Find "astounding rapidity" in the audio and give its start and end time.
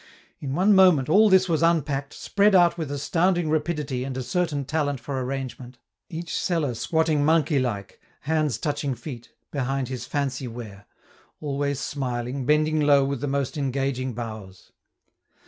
2.89-4.03